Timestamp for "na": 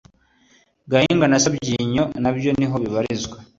1.29-1.41